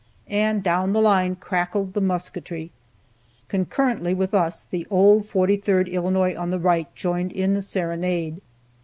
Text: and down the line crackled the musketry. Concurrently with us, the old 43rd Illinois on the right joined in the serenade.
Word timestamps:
and 0.31 0.63
down 0.63 0.93
the 0.93 0.99
line 0.99 1.35
crackled 1.35 1.93
the 1.93 2.01
musketry. 2.01 2.71
Concurrently 3.47 4.15
with 4.15 4.33
us, 4.33 4.63
the 4.63 4.87
old 4.89 5.25
43rd 5.25 5.91
Illinois 5.91 6.35
on 6.35 6.49
the 6.49 6.57
right 6.57 6.87
joined 6.95 7.31
in 7.31 7.53
the 7.53 7.61
serenade. 7.61 8.41